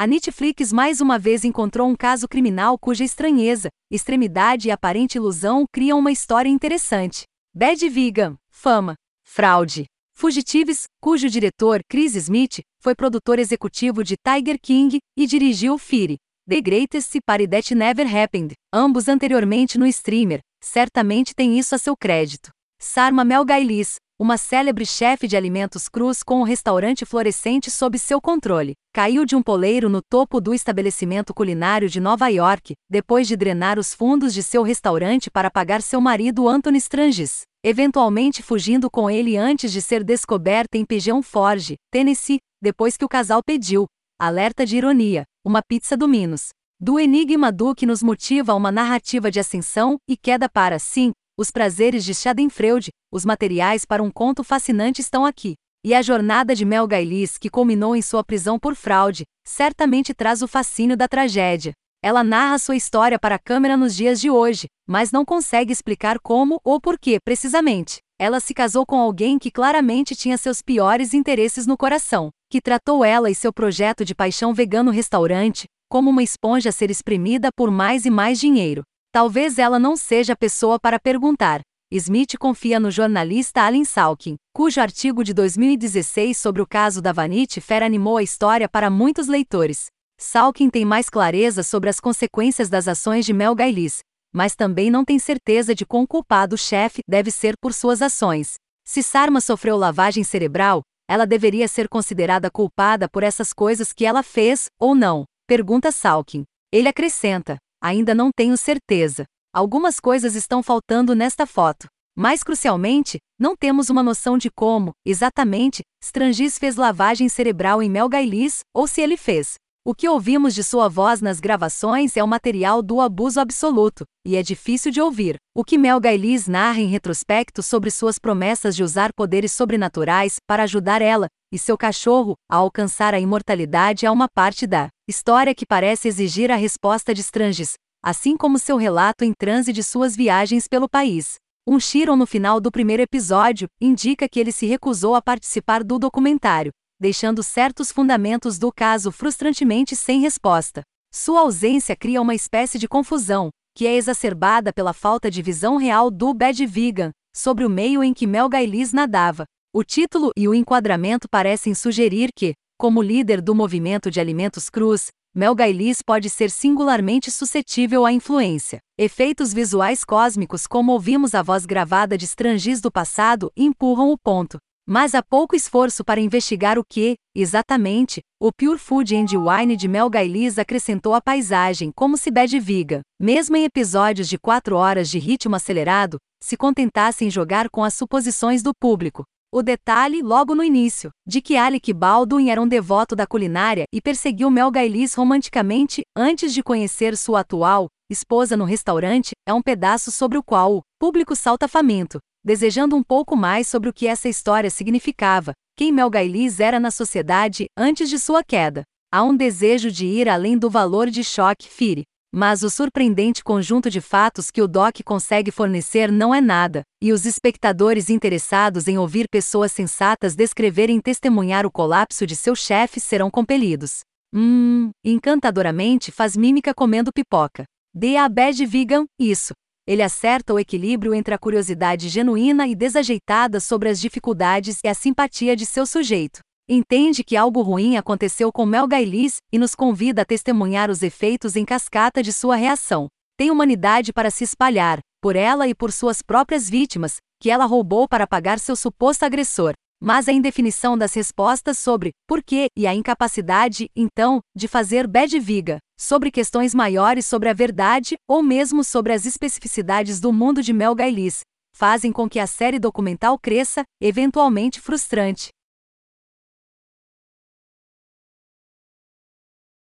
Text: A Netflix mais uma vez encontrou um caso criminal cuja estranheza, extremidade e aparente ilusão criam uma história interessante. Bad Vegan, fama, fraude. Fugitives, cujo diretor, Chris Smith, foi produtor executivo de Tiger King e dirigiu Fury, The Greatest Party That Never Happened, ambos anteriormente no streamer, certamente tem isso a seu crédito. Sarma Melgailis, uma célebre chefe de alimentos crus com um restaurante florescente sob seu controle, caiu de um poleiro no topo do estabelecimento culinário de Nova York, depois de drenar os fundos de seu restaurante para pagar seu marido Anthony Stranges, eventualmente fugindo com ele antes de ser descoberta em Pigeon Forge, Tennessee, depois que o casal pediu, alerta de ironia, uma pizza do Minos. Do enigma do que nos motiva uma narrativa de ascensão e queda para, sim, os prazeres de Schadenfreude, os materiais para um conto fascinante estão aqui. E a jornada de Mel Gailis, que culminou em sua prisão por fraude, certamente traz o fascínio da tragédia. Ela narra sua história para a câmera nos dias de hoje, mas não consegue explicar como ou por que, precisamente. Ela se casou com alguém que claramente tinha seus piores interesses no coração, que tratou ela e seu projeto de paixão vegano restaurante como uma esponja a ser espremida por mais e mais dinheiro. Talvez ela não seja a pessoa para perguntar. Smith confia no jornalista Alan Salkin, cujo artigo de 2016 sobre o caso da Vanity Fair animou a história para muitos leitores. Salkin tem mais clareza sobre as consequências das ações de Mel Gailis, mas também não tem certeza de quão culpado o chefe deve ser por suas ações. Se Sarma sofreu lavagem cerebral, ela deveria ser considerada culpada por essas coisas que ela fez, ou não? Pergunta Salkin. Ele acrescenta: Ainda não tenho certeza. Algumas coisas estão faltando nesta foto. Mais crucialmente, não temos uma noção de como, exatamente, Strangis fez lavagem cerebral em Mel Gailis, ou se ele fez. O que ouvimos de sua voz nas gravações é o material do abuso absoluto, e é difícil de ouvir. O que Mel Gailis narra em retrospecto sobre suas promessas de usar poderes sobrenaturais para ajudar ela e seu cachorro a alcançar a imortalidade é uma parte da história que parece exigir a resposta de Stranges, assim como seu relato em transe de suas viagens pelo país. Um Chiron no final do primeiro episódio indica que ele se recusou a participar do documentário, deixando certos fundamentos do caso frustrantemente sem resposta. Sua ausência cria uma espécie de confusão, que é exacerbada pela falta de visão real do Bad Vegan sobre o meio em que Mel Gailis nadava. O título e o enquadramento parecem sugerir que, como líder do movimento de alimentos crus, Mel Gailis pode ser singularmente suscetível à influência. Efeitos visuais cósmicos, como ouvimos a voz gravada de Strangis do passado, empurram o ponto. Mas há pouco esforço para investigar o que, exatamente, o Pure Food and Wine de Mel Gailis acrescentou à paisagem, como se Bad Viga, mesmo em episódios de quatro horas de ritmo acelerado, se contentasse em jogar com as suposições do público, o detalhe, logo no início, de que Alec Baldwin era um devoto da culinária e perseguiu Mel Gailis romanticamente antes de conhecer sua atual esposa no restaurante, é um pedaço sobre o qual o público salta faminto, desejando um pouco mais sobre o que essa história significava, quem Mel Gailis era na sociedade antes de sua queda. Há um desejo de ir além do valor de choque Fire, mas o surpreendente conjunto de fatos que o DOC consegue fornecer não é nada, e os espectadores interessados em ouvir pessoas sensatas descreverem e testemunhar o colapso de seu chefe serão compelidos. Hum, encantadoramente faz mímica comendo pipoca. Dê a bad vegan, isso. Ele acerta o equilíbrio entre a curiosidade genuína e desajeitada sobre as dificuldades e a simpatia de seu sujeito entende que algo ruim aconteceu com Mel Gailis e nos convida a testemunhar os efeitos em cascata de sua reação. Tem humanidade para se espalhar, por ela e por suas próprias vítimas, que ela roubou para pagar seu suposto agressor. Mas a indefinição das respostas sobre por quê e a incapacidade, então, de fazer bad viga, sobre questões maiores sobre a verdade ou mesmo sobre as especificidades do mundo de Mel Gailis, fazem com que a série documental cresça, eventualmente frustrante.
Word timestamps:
A 0.00 0.06
Netflix 0.06 0.72
mais 0.72 1.00
uma 1.00 1.18
vez 1.18 1.44
encontrou 1.44 1.88
um 1.88 1.96
caso 1.96 2.28
criminal 2.28 2.78
cuja 2.78 3.02
estranheza, 3.02 3.68
extremidade 3.90 4.68
e 4.68 4.70
aparente 4.70 5.18
ilusão 5.18 5.64
criam 5.72 5.98
uma 5.98 6.12
história 6.12 6.48
interessante. 6.48 7.24
Bad 7.52 7.88
Vegan, 7.88 8.36
fama, 8.48 8.94
fraude. 9.24 9.86
Fugitives, 10.14 10.84
cujo 11.02 11.28
diretor, 11.28 11.80
Chris 11.90 12.14
Smith, 12.14 12.60
foi 12.80 12.94
produtor 12.94 13.40
executivo 13.40 14.04
de 14.04 14.14
Tiger 14.16 14.60
King 14.62 14.98
e 15.16 15.26
dirigiu 15.26 15.76
Fury, 15.76 16.14
The 16.48 16.60
Greatest 16.60 17.18
Party 17.26 17.48
That 17.48 17.74
Never 17.74 18.06
Happened, 18.06 18.52
ambos 18.72 19.08
anteriormente 19.08 19.76
no 19.76 19.86
streamer, 19.88 20.38
certamente 20.62 21.34
tem 21.34 21.58
isso 21.58 21.74
a 21.74 21.78
seu 21.78 21.96
crédito. 21.96 22.50
Sarma 22.80 23.24
Melgailis, 23.24 23.96
uma 24.20 24.36
célebre 24.36 24.84
chefe 24.84 25.28
de 25.28 25.36
alimentos 25.36 25.88
crus 25.88 26.24
com 26.24 26.40
um 26.40 26.42
restaurante 26.42 27.06
florescente 27.06 27.70
sob 27.70 27.96
seu 27.96 28.20
controle, 28.20 28.74
caiu 28.92 29.24
de 29.24 29.36
um 29.36 29.42
poleiro 29.42 29.88
no 29.88 30.02
topo 30.02 30.40
do 30.40 30.52
estabelecimento 30.52 31.32
culinário 31.32 31.88
de 31.88 32.00
Nova 32.00 32.26
York, 32.28 32.74
depois 32.90 33.28
de 33.28 33.36
drenar 33.36 33.78
os 33.78 33.94
fundos 33.94 34.34
de 34.34 34.42
seu 34.42 34.64
restaurante 34.64 35.30
para 35.30 35.48
pagar 35.48 35.80
seu 35.82 36.00
marido 36.00 36.48
Anthony 36.48 36.78
Stranges, 36.78 37.42
eventualmente 37.64 38.42
fugindo 38.42 38.90
com 38.90 39.08
ele 39.08 39.36
antes 39.36 39.70
de 39.70 39.80
ser 39.80 40.02
descoberta 40.02 40.76
em 40.76 40.84
Pigeon 40.84 41.22
Forge, 41.22 41.76
Tennessee, 41.92 42.40
depois 42.60 42.96
que 42.96 43.04
o 43.04 43.08
casal 43.08 43.40
pediu, 43.40 43.86
alerta 44.20 44.66
de 44.66 44.76
ironia, 44.76 45.22
uma 45.44 45.62
pizza 45.62 45.96
do 45.96 46.08
Minos. 46.08 46.48
Do 46.80 46.98
enigma 46.98 47.52
do 47.52 47.74
que 47.74 47.86
nos 47.86 48.02
motiva 48.02 48.54
uma 48.54 48.70
narrativa 48.70 49.30
de 49.30 49.38
ascensão 49.38 49.96
e 50.08 50.16
queda 50.16 50.48
para, 50.48 50.78
sim, 50.78 51.12
os 51.38 51.52
prazeres 51.52 52.04
de 52.04 52.12
Schadenfreude, 52.12 52.90
os 53.12 53.24
materiais 53.24 53.84
para 53.84 54.02
um 54.02 54.10
conto 54.10 54.42
fascinante 54.42 55.00
estão 55.00 55.24
aqui. 55.24 55.54
E 55.86 55.94
a 55.94 56.02
jornada 56.02 56.52
de 56.52 56.64
Mel 56.64 56.84
Gailis, 56.88 57.38
que 57.38 57.48
culminou 57.48 57.94
em 57.94 58.02
sua 58.02 58.24
prisão 58.24 58.58
por 58.58 58.74
fraude, 58.74 59.22
certamente 59.46 60.12
traz 60.12 60.42
o 60.42 60.48
fascínio 60.48 60.96
da 60.96 61.06
tragédia. 61.06 61.72
Ela 62.02 62.24
narra 62.24 62.58
sua 62.58 62.74
história 62.74 63.20
para 63.20 63.36
a 63.36 63.38
câmera 63.38 63.76
nos 63.76 63.94
dias 63.94 64.20
de 64.20 64.28
hoje, 64.28 64.66
mas 64.84 65.12
não 65.12 65.24
consegue 65.24 65.72
explicar 65.72 66.18
como 66.18 66.60
ou 66.64 66.80
por 66.80 66.98
que, 66.98 67.20
precisamente. 67.20 67.98
Ela 68.20 68.40
se 68.40 68.52
casou 68.52 68.84
com 68.84 68.96
alguém 68.96 69.38
que 69.38 69.52
claramente 69.52 70.16
tinha 70.16 70.36
seus 70.36 70.60
piores 70.60 71.14
interesses 71.14 71.68
no 71.68 71.76
coração, 71.76 72.30
que 72.50 72.60
tratou 72.60 73.04
ela 73.04 73.30
e 73.30 73.34
seu 73.34 73.52
projeto 73.52 74.04
de 74.04 74.12
paixão 74.12 74.52
vegano 74.52 74.90
restaurante 74.90 75.66
como 75.88 76.10
uma 76.10 76.22
esponja 76.22 76.68
a 76.68 76.72
ser 76.72 76.90
espremida 76.90 77.48
por 77.56 77.70
mais 77.70 78.04
e 78.04 78.10
mais 78.10 78.38
dinheiro. 78.38 78.82
Talvez 79.10 79.58
ela 79.58 79.78
não 79.78 79.96
seja 79.96 80.34
a 80.34 80.36
pessoa 80.36 80.78
para 80.78 80.98
perguntar. 80.98 81.60
Smith 81.90 82.36
confia 82.38 82.78
no 82.78 82.90
jornalista 82.90 83.62
Alan 83.62 83.84
Salkin, 83.84 84.36
cujo 84.52 84.78
artigo 84.80 85.24
de 85.24 85.32
2016 85.32 86.36
sobre 86.36 86.60
o 86.60 86.66
caso 86.66 87.00
da 87.00 87.12
Vanity 87.12 87.60
Fair 87.60 87.82
animou 87.82 88.18
a 88.18 88.22
história 88.22 88.68
para 88.68 88.90
muitos 88.90 89.26
leitores. 89.26 89.86
Salkin 90.20 90.68
tem 90.68 90.84
mais 90.84 91.08
clareza 91.08 91.62
sobre 91.62 91.88
as 91.88 91.98
consequências 91.98 92.68
das 92.68 92.86
ações 92.86 93.24
de 93.24 93.32
Mel 93.32 93.54
Gailis, 93.54 94.00
mas 94.34 94.54
também 94.54 94.90
não 94.90 95.04
tem 95.04 95.18
certeza 95.18 95.74
de 95.74 95.86
quão 95.86 96.06
culpado 96.06 96.56
o 96.56 96.58
chefe 96.58 97.00
deve 97.08 97.30
ser 97.30 97.54
por 97.58 97.72
suas 97.72 98.02
ações. 98.02 98.54
Se 98.86 99.02
Sarma 99.02 99.40
sofreu 99.40 99.76
lavagem 99.78 100.24
cerebral, 100.24 100.82
ela 101.08 101.26
deveria 101.26 101.66
ser 101.66 101.88
considerada 101.88 102.50
culpada 102.50 103.08
por 103.08 103.22
essas 103.22 103.54
coisas 103.54 103.94
que 103.94 104.04
ela 104.04 104.22
fez, 104.22 104.66
ou 104.78 104.94
não? 104.94 105.24
Pergunta 105.46 105.90
Salkin. 105.90 106.44
Ele 106.70 106.88
acrescenta: 106.88 107.56
Ainda 107.80 108.14
não 108.14 108.30
tenho 108.34 108.56
certeza. 108.56 109.24
Algumas 109.52 110.00
coisas 110.00 110.34
estão 110.34 110.62
faltando 110.62 111.14
nesta 111.14 111.46
foto. 111.46 111.86
Mais 112.16 112.42
crucialmente, 112.42 113.18
não 113.38 113.54
temos 113.56 113.88
uma 113.88 114.02
noção 114.02 114.36
de 114.36 114.50
como, 114.50 114.90
exatamente, 115.06 115.82
Strangis 116.02 116.58
fez 116.58 116.74
lavagem 116.74 117.28
cerebral 117.28 117.80
em 117.80 117.88
Mel 117.88 118.08
Gailis, 118.08 118.60
ou 118.74 118.88
se 118.88 119.00
ele 119.00 119.16
fez. 119.16 119.54
O 119.88 119.94
que 119.94 120.06
ouvimos 120.06 120.54
de 120.54 120.62
sua 120.62 120.86
voz 120.86 121.22
nas 121.22 121.40
gravações 121.40 122.14
é 122.14 122.22
o 122.22 122.28
material 122.28 122.82
do 122.82 123.00
abuso 123.00 123.40
absoluto, 123.40 124.04
e 124.22 124.36
é 124.36 124.42
difícil 124.42 124.92
de 124.92 125.00
ouvir. 125.00 125.36
O 125.56 125.64
que 125.64 125.78
Mel 125.78 125.98
Gailis 125.98 126.46
narra 126.46 126.78
em 126.78 126.88
retrospecto 126.88 127.62
sobre 127.62 127.90
suas 127.90 128.18
promessas 128.18 128.76
de 128.76 128.84
usar 128.84 129.14
poderes 129.16 129.50
sobrenaturais 129.50 130.36
para 130.46 130.64
ajudar 130.64 131.00
ela 131.00 131.26
e 131.50 131.58
seu 131.58 131.78
cachorro 131.78 132.34
a 132.50 132.56
alcançar 132.56 133.14
a 133.14 133.18
imortalidade 133.18 134.04
é 134.04 134.10
uma 134.10 134.28
parte 134.28 134.66
da 134.66 134.90
história 135.08 135.54
que 135.54 135.64
parece 135.64 136.06
exigir 136.06 136.50
a 136.50 136.56
resposta 136.56 137.14
de 137.14 137.22
Stranges, 137.22 137.72
assim 138.04 138.36
como 138.36 138.58
seu 138.58 138.76
relato 138.76 139.24
em 139.24 139.32
transe 139.32 139.72
de 139.72 139.82
suas 139.82 140.14
viagens 140.14 140.68
pelo 140.68 140.86
país. 140.86 141.36
Um 141.66 141.80
Chiron 141.80 142.16
no 142.16 142.26
final 142.26 142.60
do 142.60 142.70
primeiro 142.70 143.02
episódio 143.02 143.66
indica 143.80 144.28
que 144.28 144.38
ele 144.38 144.52
se 144.52 144.66
recusou 144.66 145.14
a 145.14 145.22
participar 145.22 145.82
do 145.82 145.98
documentário, 145.98 146.72
deixando 147.00 147.42
certos 147.42 147.92
fundamentos 147.92 148.58
do 148.58 148.72
caso 148.72 149.12
frustrantemente 149.12 149.94
sem 149.94 150.20
resposta. 150.20 150.82
Sua 151.12 151.40
ausência 151.40 151.96
cria 151.96 152.20
uma 152.20 152.34
espécie 152.34 152.78
de 152.78 152.88
confusão, 152.88 153.50
que 153.74 153.86
é 153.86 153.94
exacerbada 153.94 154.72
pela 154.72 154.92
falta 154.92 155.30
de 155.30 155.40
visão 155.40 155.76
real 155.76 156.10
do 156.10 156.34
Bad 156.34 156.66
Vegan 156.66 157.10
sobre 157.34 157.64
o 157.64 157.70
meio 157.70 158.02
em 158.02 158.12
que 158.12 158.26
Mel 158.26 158.48
Gailis 158.48 158.92
nadava. 158.92 159.44
O 159.72 159.84
título 159.84 160.32
e 160.36 160.48
o 160.48 160.54
enquadramento 160.54 161.28
parecem 161.28 161.74
sugerir 161.74 162.30
que, 162.34 162.54
como 162.76 163.00
líder 163.00 163.40
do 163.40 163.54
movimento 163.54 164.10
de 164.10 164.18
alimentos 164.18 164.68
crus, 164.68 165.06
Mel 165.34 165.54
Gailis 165.54 166.02
pode 166.02 166.28
ser 166.28 166.50
singularmente 166.50 167.30
suscetível 167.30 168.04
à 168.04 168.12
influência. 168.12 168.80
Efeitos 168.98 169.52
visuais 169.52 170.04
cósmicos, 170.04 170.66
como 170.66 170.92
ouvimos 170.92 171.34
a 171.34 171.42
voz 171.42 171.64
gravada 171.64 172.18
de 172.18 172.24
Strangis 172.24 172.80
do 172.80 172.90
passado, 172.90 173.52
empurram 173.56 174.10
o 174.10 174.18
ponto. 174.18 174.58
Mas 174.90 175.14
há 175.14 175.22
pouco 175.22 175.54
esforço 175.54 176.02
para 176.02 176.18
investigar 176.18 176.78
o 176.78 176.82
que, 176.82 177.16
exatamente, 177.36 178.22
o 178.40 178.50
Pure 178.50 178.78
Food 178.78 179.14
and 179.14 179.26
Wine 179.38 179.76
de 179.76 179.86
Mel 179.86 180.08
Gailis 180.08 180.58
acrescentou 180.58 181.12
à 181.12 181.20
paisagem, 181.20 181.92
como 181.94 182.16
se 182.16 182.30
Bad 182.30 182.58
Viga, 182.58 183.02
mesmo 183.20 183.54
em 183.54 183.64
episódios 183.64 184.26
de 184.30 184.38
quatro 184.38 184.76
horas 184.76 185.10
de 185.10 185.18
ritmo 185.18 185.54
acelerado, 185.54 186.16
se 186.42 186.56
contentasse 186.56 187.22
em 187.22 187.30
jogar 187.30 187.68
com 187.68 187.84
as 187.84 187.92
suposições 187.92 188.62
do 188.62 188.72
público, 188.74 189.24
o 189.52 189.62
detalhe, 189.62 190.22
logo 190.22 190.54
no 190.54 190.64
início, 190.64 191.10
de 191.26 191.42
que 191.42 191.58
Alec 191.58 191.92
Baldwin 191.92 192.48
era 192.48 192.62
um 192.62 192.66
devoto 192.66 193.14
da 193.14 193.26
culinária 193.26 193.84
e 193.92 194.00
perseguiu 194.00 194.50
Mel 194.50 194.70
Gailis 194.70 195.12
romanticamente 195.12 196.00
antes 196.16 196.50
de 196.54 196.62
conhecer 196.62 197.14
sua 197.14 197.40
atual 197.40 197.88
esposa 198.10 198.56
no 198.56 198.64
restaurante, 198.64 199.32
é 199.46 199.52
um 199.52 199.60
pedaço 199.60 200.10
sobre 200.10 200.38
o 200.38 200.42
qual 200.42 200.76
o 200.76 200.82
público 200.98 201.36
salta 201.36 201.68
faminto, 201.68 202.18
desejando 202.48 202.96
um 202.96 203.02
pouco 203.02 203.36
mais 203.36 203.68
sobre 203.68 203.90
o 203.90 203.92
que 203.92 204.06
essa 204.06 204.26
história 204.26 204.70
significava, 204.70 205.52
quem 205.76 205.92
Mel 205.92 206.08
Gailis 206.08 206.60
era 206.60 206.80
na 206.80 206.90
sociedade 206.90 207.66
antes 207.76 208.08
de 208.08 208.18
sua 208.18 208.42
queda. 208.42 208.84
Há 209.12 209.22
um 209.22 209.36
desejo 209.36 209.90
de 209.90 210.06
ir 210.06 210.30
além 210.30 210.56
do 210.56 210.70
valor 210.70 211.10
de 211.10 211.22
choque 211.22 211.68
Fire, 211.68 212.04
mas 212.34 212.62
o 212.62 212.70
surpreendente 212.70 213.44
conjunto 213.44 213.90
de 213.90 214.00
fatos 214.00 214.50
que 214.50 214.62
o 214.62 214.66
DOC 214.66 215.02
consegue 215.04 215.50
fornecer 215.50 216.10
não 216.10 216.34
é 216.34 216.40
nada, 216.40 216.80
e 217.02 217.12
os 217.12 217.26
espectadores 217.26 218.08
interessados 218.08 218.88
em 218.88 218.96
ouvir 218.96 219.26
pessoas 219.30 219.70
sensatas 219.70 220.34
descreverem 220.34 220.96
e 220.96 221.02
testemunhar 221.02 221.66
o 221.66 221.70
colapso 221.70 222.26
de 222.26 222.34
seu 222.34 222.56
chefe 222.56 222.98
serão 222.98 223.30
compelidos. 223.30 224.00
Hum, 224.34 224.88
encantadoramente 225.04 226.10
faz 226.10 226.34
mímica 226.34 226.72
comendo 226.72 227.12
pipoca. 227.12 227.64
Dê 227.94 228.16
a 228.16 228.26
bad 228.26 228.64
vegan, 228.64 229.04
isso. 229.20 229.52
Ele 229.88 230.02
acerta 230.02 230.52
o 230.52 230.58
equilíbrio 230.58 231.14
entre 231.14 231.34
a 231.34 231.38
curiosidade 231.38 232.10
genuína 232.10 232.68
e 232.68 232.74
desajeitada 232.76 233.58
sobre 233.58 233.88
as 233.88 233.98
dificuldades 233.98 234.78
e 234.84 234.88
a 234.88 234.92
simpatia 234.94 235.56
de 235.56 235.64
seu 235.64 235.86
sujeito 235.86 236.40
entende 236.68 237.24
que 237.24 237.34
algo 237.34 237.62
ruim 237.62 237.96
aconteceu 237.96 238.52
com 238.52 238.66
Mel 238.66 238.86
Gailis 238.86 239.38
e 239.50 239.58
nos 239.58 239.74
convida 239.74 240.20
a 240.20 240.24
testemunhar 240.24 240.90
os 240.90 241.02
efeitos 241.02 241.56
em 241.56 241.64
cascata 241.64 242.22
de 242.22 242.30
sua 242.30 242.56
reação. 242.56 243.06
Tem 243.38 243.50
humanidade 243.50 244.12
para 244.12 244.30
se 244.30 244.44
espalhar, 244.44 244.98
por 245.22 245.34
ela 245.34 245.66
e 245.66 245.74
por 245.74 245.90
suas 245.90 246.20
próprias 246.20 246.68
vítimas, 246.68 247.16
que 247.40 247.50
ela 247.50 247.64
roubou 247.64 248.06
para 248.06 248.26
pagar 248.26 248.58
seu 248.58 248.76
suposto 248.76 249.24
agressor. 249.24 249.72
Mas 250.00 250.28
a 250.28 250.32
indefinição 250.32 250.96
das 250.96 251.12
respostas 251.12 251.76
sobre 251.76 252.12
por 252.26 252.42
quê 252.42 252.68
e 252.76 252.86
a 252.86 252.94
incapacidade, 252.94 253.90
então, 253.96 254.40
de 254.54 254.68
fazer 254.68 255.08
bad 255.08 255.38
viga, 255.40 255.78
sobre 255.98 256.30
questões 256.30 256.72
maiores 256.72 257.26
sobre 257.26 257.48
a 257.48 257.52
verdade 257.52 258.16
ou 258.28 258.40
mesmo 258.42 258.84
sobre 258.84 259.12
as 259.12 259.26
especificidades 259.26 260.20
do 260.20 260.32
mundo 260.32 260.62
de 260.62 260.72
Mel 260.72 260.94
Gailis, 260.94 261.40
fazem 261.74 262.12
com 262.12 262.28
que 262.28 262.38
a 262.38 262.46
série 262.46 262.78
documental 262.78 263.36
cresça, 263.38 263.82
eventualmente 264.00 264.80
frustrante. 264.80 265.48